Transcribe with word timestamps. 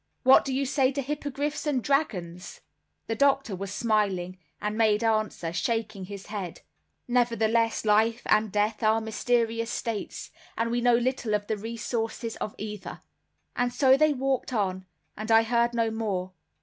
What 0.23 0.43
do 0.43 0.51
you 0.51 0.65
say 0.65 0.91
to 0.93 1.01
hippogriffs 1.03 1.67
and 1.67 1.83
dragons?" 1.83 2.61
The 3.05 3.13
doctor 3.13 3.55
was 3.55 3.71
smiling, 3.71 4.39
and 4.59 4.75
made 4.75 5.03
answer, 5.03 5.53
shaking 5.53 6.05
his 6.05 6.25
head— 6.25 6.61
"Nevertheless 7.07 7.85
life 7.85 8.23
and 8.25 8.51
death 8.51 8.81
are 8.81 8.99
mysterious 8.99 9.69
states, 9.69 10.31
and 10.57 10.71
we 10.71 10.81
know 10.81 10.95
little 10.95 11.35
of 11.35 11.45
the 11.45 11.55
resources 11.55 12.35
of 12.37 12.55
either." 12.57 13.01
And 13.55 13.71
so 13.71 13.95
they 13.95 14.11
walked 14.13 14.51
on, 14.53 14.87
and 15.15 15.29
I 15.29 15.43
heard 15.43 15.75
no 15.75 15.91
more. 15.91 16.31